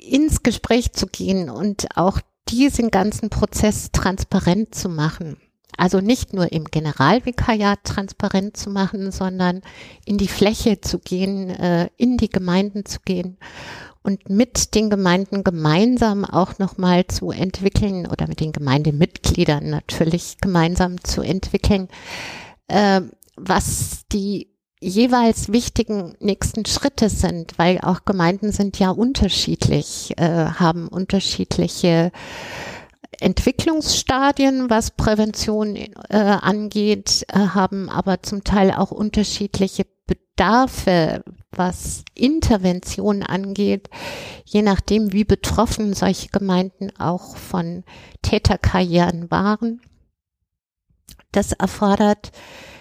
[0.00, 5.36] ins Gespräch zu gehen und auch diesen ganzen Prozess transparent zu machen.
[5.76, 9.60] Also nicht nur im Generalvikariat transparent zu machen, sondern
[10.06, 13.36] in die Fläche zu gehen, äh, in die Gemeinden zu gehen
[14.06, 21.02] und mit den Gemeinden gemeinsam auch nochmal zu entwickeln oder mit den Gemeindemitgliedern natürlich gemeinsam
[21.02, 21.88] zu entwickeln,
[22.68, 23.00] äh,
[23.36, 30.86] was die jeweils wichtigen nächsten Schritte sind, weil auch Gemeinden sind ja unterschiedlich, äh, haben
[30.86, 32.12] unterschiedliche
[33.18, 41.24] Entwicklungsstadien, was Prävention äh, angeht, äh, haben aber zum Teil auch unterschiedliche Bedarfe,
[41.56, 43.88] was Intervention angeht,
[44.44, 47.84] je nachdem, wie betroffen solche Gemeinden auch von
[48.22, 49.80] Täterkarrieren waren.
[51.32, 52.32] Das erfordert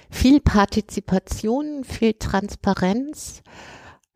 [0.10, 3.42] viel Partizipation, viel Transparenz.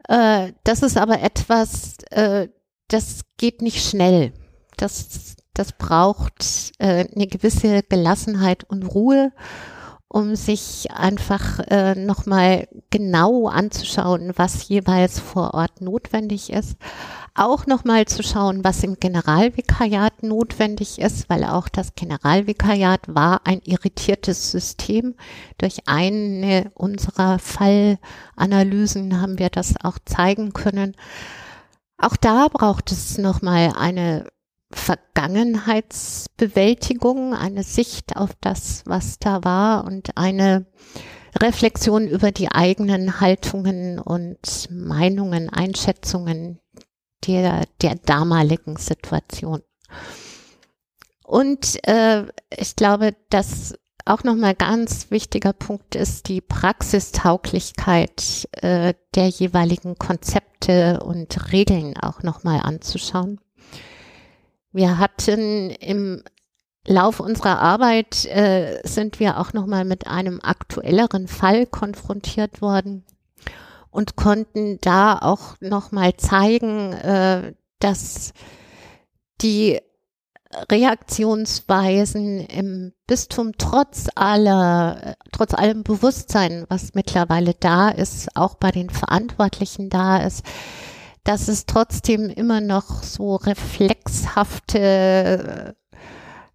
[0.07, 2.47] Äh, das ist aber etwas, äh,
[2.87, 4.33] das geht nicht schnell.
[4.77, 9.31] Das, das braucht äh, eine gewisse Gelassenheit und Ruhe
[10.09, 16.77] um sich einfach äh, nochmal genau anzuschauen, was jeweils vor Ort notwendig ist.
[17.35, 23.61] Auch nochmal zu schauen, was im Generalvikariat notwendig ist, weil auch das Generalvikariat war ein
[23.63, 25.13] irritiertes System.
[25.59, 30.95] Durch eine unserer Fallanalysen haben wir das auch zeigen können.
[31.99, 34.25] Auch da braucht es nochmal eine
[34.71, 40.67] Vergangenheitsbewältigung, eine Sicht auf das, was da war und eine
[41.39, 46.59] Reflexion über die eigenen Haltungen und Meinungen, Einschätzungen
[47.25, 49.61] der, der damaligen Situation.
[51.23, 52.25] Und äh,
[52.57, 61.03] ich glaube, dass auch nochmal ganz wichtiger Punkt ist die Praxistauglichkeit äh, der jeweiligen Konzepte
[61.03, 63.39] und Regeln auch nochmal anzuschauen.
[64.71, 66.23] Wir hatten im
[66.85, 73.05] Lauf unserer Arbeit äh, sind wir auch nochmal mit einem aktuelleren Fall konfrontiert worden
[73.91, 78.33] und konnten da auch nochmal zeigen, äh, dass
[79.41, 79.79] die
[80.71, 88.89] Reaktionsweisen im Bistum trotz aller, trotz allem Bewusstsein, was mittlerweile da ist, auch bei den
[88.89, 90.43] Verantwortlichen da ist,
[91.23, 95.75] dass es trotzdem immer noch so reflexhafte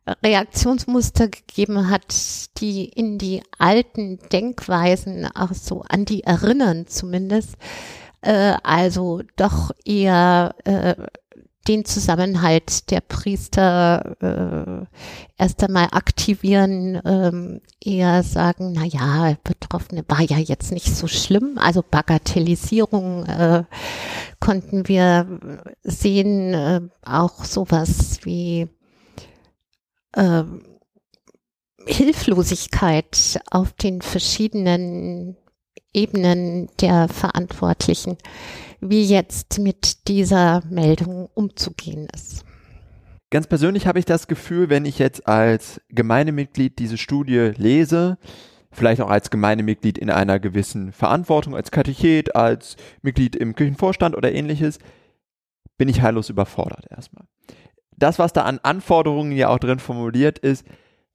[0.07, 2.15] äh, Reaktionsmuster gegeben hat,
[2.61, 7.57] die in die alten Denkweisen auch so an die erinnern zumindest.
[8.21, 10.95] Äh, also doch eher äh,
[11.69, 20.21] den Zusammenhalt der Priester äh, erst einmal aktivieren, ähm, eher sagen, na ja, Betroffene war
[20.21, 21.57] ja jetzt nicht so schlimm.
[21.57, 23.65] Also Bagatellisierung äh,
[24.45, 25.41] konnten wir
[25.83, 28.69] sehen, äh, auch sowas wie
[30.13, 30.45] äh,
[31.87, 35.37] Hilflosigkeit auf den verschiedenen
[35.95, 38.19] Ebenen der Verantwortlichen
[38.81, 42.45] wie jetzt mit dieser Meldung umzugehen ist.
[43.31, 48.19] Ganz persönlich habe ich das Gefühl, wenn ich jetzt als Gemeindemitglied diese Studie lese,
[48.75, 54.33] vielleicht auch als Gemeindemitglied in einer gewissen Verantwortung, als Katechet, als Mitglied im Kirchenvorstand oder
[54.33, 54.79] ähnliches,
[55.79, 57.25] bin ich heillos überfordert erstmal.
[57.97, 60.67] Das, was da an Anforderungen ja auch drin formuliert ist,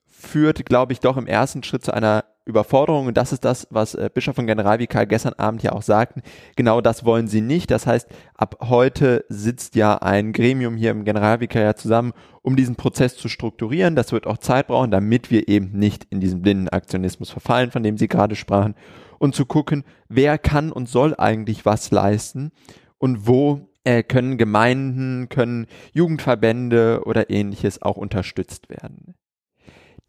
[0.06, 3.07] führt, glaube ich, doch im ersten Schritt zu einer Überforderung.
[3.07, 6.21] Und das ist das, was äh, Bischof und Generalvikar gestern Abend ja auch sagten.
[6.55, 7.71] Genau das wollen sie nicht.
[7.71, 13.15] Das heißt, ab heute sitzt ja ein Gremium hier im Generalvikariat zusammen, um diesen Prozess
[13.15, 13.95] zu strukturieren.
[13.95, 17.83] Das wird auch Zeit brauchen, damit wir eben nicht in diesen blinden Aktionismus verfallen, von
[17.83, 18.75] dem Sie gerade sprachen.
[19.19, 22.51] Und zu gucken, wer kann und soll eigentlich was leisten
[22.97, 29.15] und wo äh, können Gemeinden, können Jugendverbände oder ähnliches auch unterstützt werden.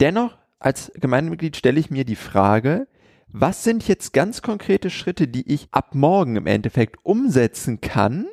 [0.01, 2.87] Dennoch als Gemeindemitglied stelle ich mir die Frage,
[3.33, 8.27] was sind jetzt ganz konkrete Schritte, die ich ab morgen im Endeffekt umsetzen kann,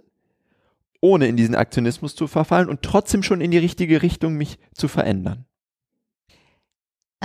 [1.02, 4.88] ohne in diesen Aktionismus zu verfallen und trotzdem schon in die richtige Richtung mich zu
[4.88, 5.46] verändern?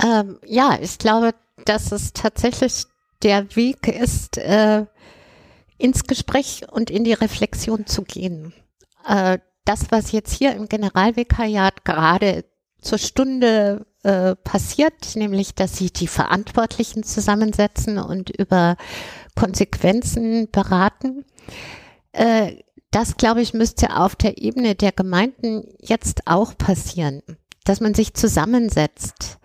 [0.01, 1.33] Ähm, ja, ich glaube,
[1.65, 2.85] dass es tatsächlich
[3.23, 4.85] der Weg ist, äh,
[5.77, 8.53] ins Gespräch und in die Reflexion zu gehen.
[9.07, 12.45] Äh, das, was jetzt hier im Generalvikariat gerade
[12.81, 18.75] zur Stunde äh, passiert, nämlich dass sich die Verantwortlichen zusammensetzen und über
[19.35, 21.25] Konsequenzen beraten.
[22.11, 22.57] Äh,
[22.91, 27.23] das, glaube ich, müsste auf der Ebene der Gemeinden jetzt auch passieren,
[27.63, 29.39] dass man sich zusammensetzt,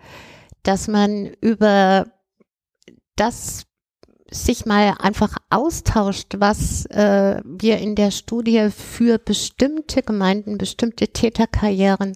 [0.63, 2.05] dass man über
[3.15, 3.65] das
[4.31, 12.15] sich mal einfach austauscht, was äh, wir in der Studie für bestimmte Gemeinden, bestimmte Täterkarrieren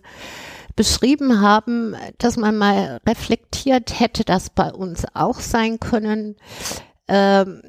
[0.76, 6.36] beschrieben haben, dass man mal reflektiert, hätte das bei uns auch sein können.
[7.08, 7.62] Ähm,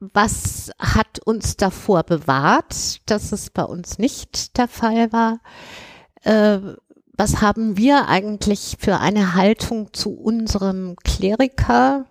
[0.00, 5.40] was hat uns davor bewahrt, dass es bei uns nicht der Fall war?
[6.22, 6.58] Äh,
[7.12, 12.06] was haben wir eigentlich für eine Haltung zu unserem Kleriker?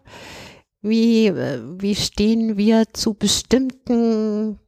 [0.83, 4.59] Wie, wie stehen wir zu bestimmten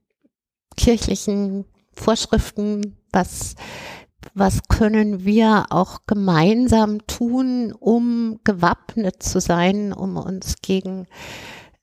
[0.75, 2.97] kirchlichen Vorschriften?
[3.13, 3.55] Was,
[4.33, 11.07] was können wir auch gemeinsam tun, um gewappnet zu sein, um uns gegen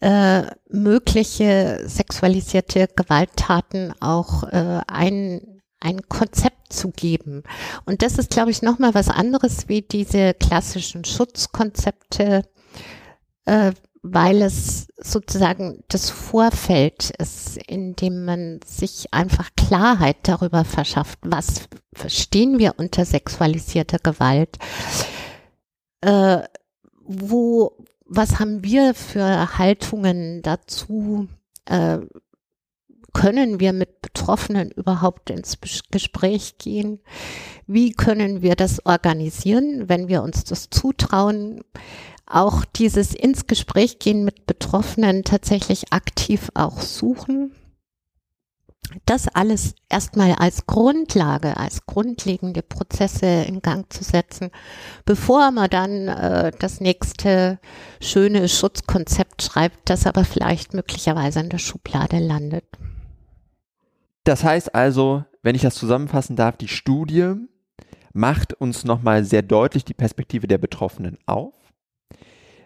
[0.00, 7.42] äh, mögliche sexualisierte Gewalttaten auch äh, ein, ein Konzept zu geben.
[7.84, 12.44] Und das ist, glaube ich, nochmal was anderes wie diese klassischen Schutzkonzepte,
[13.46, 13.72] äh,
[14.12, 21.68] weil es sozusagen das Vorfeld ist, in dem man sich einfach Klarheit darüber verschafft, was
[21.92, 24.58] verstehen wir unter sexualisierter Gewalt,
[26.00, 26.38] äh,
[27.04, 31.28] wo, was haben wir für Haltungen dazu?
[31.64, 31.98] Äh,
[33.14, 35.58] können wir mit Betroffenen überhaupt ins
[35.90, 37.00] Gespräch gehen?
[37.66, 41.62] Wie können wir das organisieren, wenn wir uns das zutrauen?
[42.28, 47.52] Auch dieses ins Gespräch gehen mit Betroffenen tatsächlich aktiv auch suchen
[49.06, 54.50] das alles erstmal als Grundlage, als grundlegende Prozesse in Gang zu setzen,
[55.04, 57.58] bevor man dann äh, das nächste
[58.00, 62.64] schöne Schutzkonzept schreibt, das aber vielleicht möglicherweise in der Schublade landet.
[64.24, 67.34] Das heißt also, wenn ich das zusammenfassen darf, die Studie
[68.12, 71.54] macht uns nochmal sehr deutlich die Perspektive der Betroffenen auf.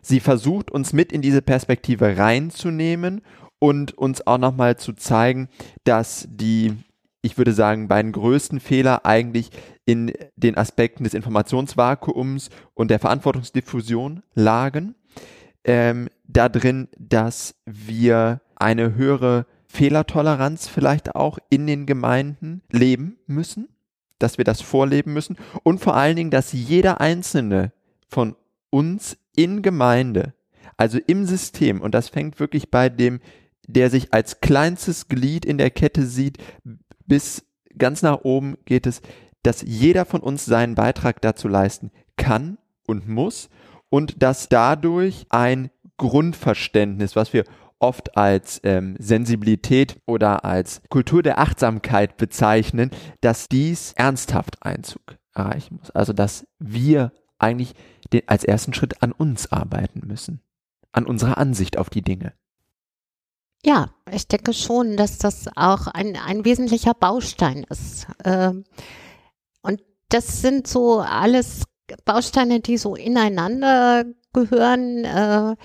[0.03, 3.23] Sie versucht uns mit in diese Perspektive reinzunehmen
[3.59, 5.49] und uns auch nochmal zu zeigen,
[5.85, 6.75] dass die,
[7.23, 9.51] ich würde sagen, beiden größten Fehler eigentlich
[9.87, 14.97] in den Aspekten des Informationsvakuums und der Verantwortungsdiffusion lagen.
[15.65, 23.69] Ähm, da drin, dass wir eine höhere Fehlertoleranz vielleicht auch in den Gemeinden leben müssen,
[24.19, 27.73] dass wir das vorleben müssen und vor allen Dingen, dass jeder einzelne
[28.09, 28.35] von
[28.71, 30.35] uns in Gemeinde,
[30.77, 33.21] also im System, und das fängt wirklich bei dem
[33.67, 36.39] der sich als kleinstes Glied in der Kette sieht,
[37.07, 37.45] bis
[37.79, 39.03] ganz nach oben geht es,
[39.43, 43.49] dass jeder von uns seinen Beitrag dazu leisten kann und muss
[43.89, 47.45] und dass dadurch ein Grundverständnis, was wir
[47.79, 55.79] oft als ähm, Sensibilität oder als Kultur der Achtsamkeit bezeichnen, dass dies ernsthaft Einzug erreichen
[55.81, 55.91] muss.
[55.91, 57.75] Also dass wir eigentlich
[58.27, 60.41] als ersten Schritt an uns arbeiten müssen,
[60.93, 62.33] an unserer Ansicht auf die Dinge.
[63.65, 68.07] Ja, ich denke schon, dass das auch ein, ein wesentlicher Baustein ist.
[68.25, 68.65] Ähm,
[69.63, 71.63] und das sind so alles
[72.05, 75.57] Bausteine, die so ineinander gehören, äh,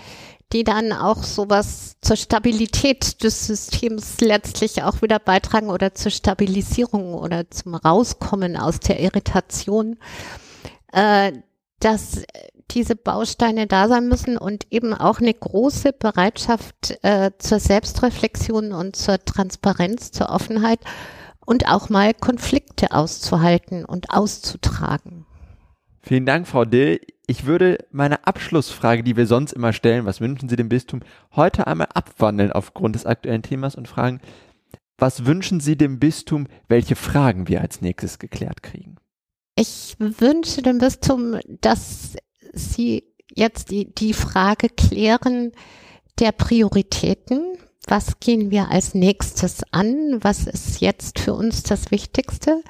[0.53, 7.15] die dann auch sowas zur Stabilität des Systems letztlich auch wieder beitragen oder zur Stabilisierung
[7.15, 9.97] oder zum Rauskommen aus der Irritation.
[11.79, 12.23] Dass
[12.71, 18.95] diese Bausteine da sein müssen und eben auch eine große Bereitschaft äh, zur Selbstreflexion und
[18.95, 20.79] zur Transparenz, zur Offenheit
[21.45, 25.25] und auch mal Konflikte auszuhalten und auszutragen.
[26.01, 26.99] Vielen Dank, Frau Dill.
[27.25, 31.01] Ich würde meine Abschlussfrage, die wir sonst immer stellen, was wünschen Sie dem Bistum,
[31.35, 34.21] heute einmal abwandeln aufgrund des aktuellen Themas und fragen,
[34.97, 38.95] was wünschen Sie dem Bistum, welche Fragen wir als nächstes geklärt kriegen?
[39.59, 42.13] Ich wünsche dem Bistum, dass
[42.53, 45.51] Sie jetzt die, die Frage klären
[46.19, 47.57] der Prioritäten.
[47.87, 50.19] Was gehen wir als nächstes an?
[50.21, 52.61] Was ist jetzt für uns das Wichtigste?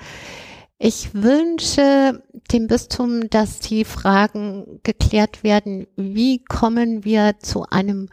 [0.79, 2.23] Ich wünsche
[2.53, 8.07] dem Bistum, dass die Fragen geklärt werden, wie kommen wir zu einem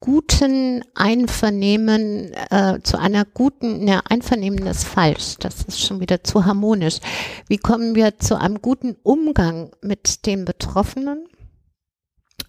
[0.00, 6.44] guten Einvernehmen, äh, zu einer guten, ne, Einvernehmen ist falsch, das ist schon wieder zu
[6.44, 6.98] harmonisch.
[7.48, 11.26] Wie kommen wir zu einem guten Umgang mit den Betroffenen?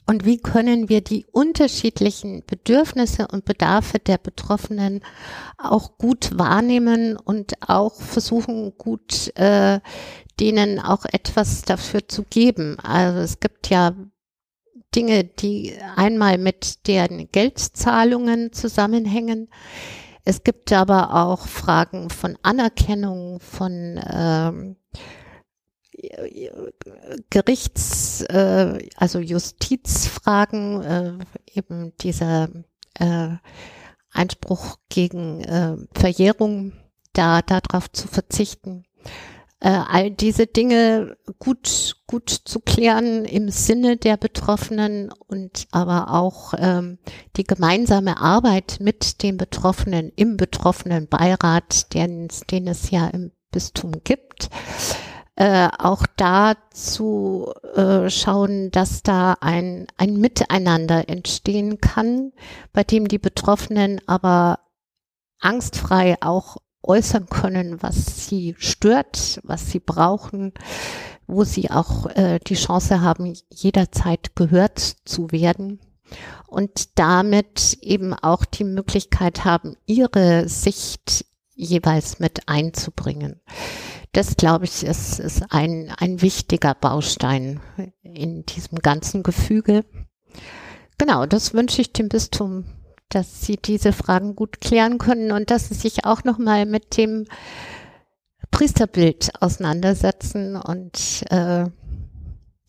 [0.05, 5.01] Und wie können wir die unterschiedlichen Bedürfnisse und Bedarfe der Betroffenen
[5.59, 9.79] auch gut wahrnehmen und auch versuchen, gut äh,
[10.39, 12.79] denen auch etwas dafür zu geben?
[12.79, 13.93] Also es gibt ja
[14.95, 19.49] Dinge, die einmal mit deren Geldzahlungen zusammenhängen.
[20.25, 24.75] Es gibt aber auch Fragen von Anerkennung, von ähm,
[27.29, 31.13] Gerichts, äh, also Justizfragen, äh,
[31.53, 32.49] eben dieser
[32.95, 33.29] äh,
[34.11, 36.73] Einspruch gegen äh, Verjährung,
[37.13, 38.85] da darauf zu verzichten.
[39.61, 46.53] Äh, all diese Dinge gut, gut zu klären im Sinne der Betroffenen und aber auch
[46.57, 46.97] ähm,
[47.35, 53.91] die gemeinsame Arbeit mit den Betroffenen im betroffenen Beirat, den, den es ja im Bistum
[54.03, 54.49] gibt.
[55.35, 62.33] Äh, auch da zu äh, schauen, dass da ein, ein Miteinander entstehen kann,
[62.73, 64.59] bei dem die Betroffenen aber
[65.39, 70.53] angstfrei auch äußern können, was sie stört, was sie brauchen,
[71.27, 75.79] wo sie auch äh, die Chance haben, jederzeit gehört zu werden
[76.47, 83.41] und damit eben auch die Möglichkeit haben, ihre Sicht jeweils mit einzubringen.
[84.13, 87.59] Das, glaube ich, ist, ist ein, ein wichtiger Baustein
[88.01, 89.85] in diesem ganzen Gefüge.
[90.97, 92.65] Genau, das wünsche ich dem Bistum
[93.09, 97.25] dass sie diese Fragen gut klären können und dass sie sich auch nochmal mit dem
[98.51, 101.65] Priesterbild auseinandersetzen und äh,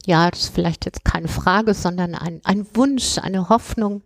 [0.07, 4.03] ja, das ist vielleicht jetzt keine Frage, sondern ein, ein Wunsch, eine Hoffnung,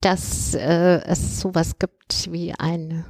[0.00, 3.06] dass äh, es sowas gibt wie eine,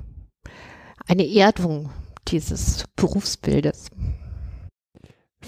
[1.06, 1.90] eine Erdung
[2.28, 3.90] dieses Berufsbildes.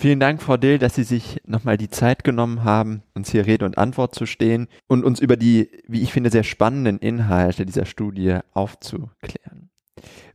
[0.00, 3.64] Vielen Dank, Frau Dill, dass Sie sich nochmal die Zeit genommen haben, uns hier Rede
[3.64, 7.84] und Antwort zu stehen und uns über die, wie ich finde, sehr spannenden Inhalte dieser
[7.84, 9.70] Studie aufzuklären.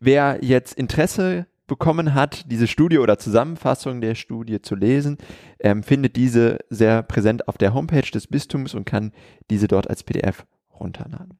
[0.01, 5.17] Wer jetzt Interesse bekommen hat, diese Studie oder Zusammenfassung der Studie zu lesen,
[5.61, 9.13] ähm, findet diese sehr präsent auf der Homepage des Bistums und kann
[9.49, 10.45] diese dort als PDF
[10.77, 11.39] runterladen.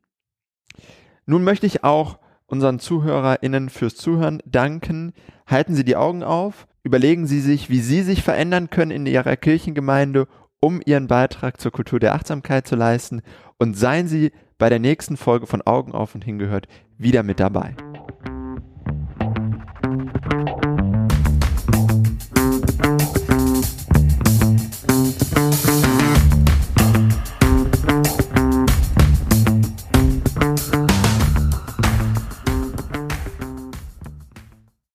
[1.25, 5.11] Nun möchte ich auch unseren ZuhörerInnen fürs Zuhören danken.
[5.47, 9.37] Halten Sie die Augen auf Überlegen Sie sich, wie Sie sich verändern können in Ihrer
[9.37, 10.27] Kirchengemeinde,
[10.59, 13.21] um Ihren Beitrag zur Kultur der Achtsamkeit zu leisten
[13.57, 16.67] und seien Sie bei der nächsten Folge von Augen auf und hingehört
[16.97, 17.75] wieder mit dabei.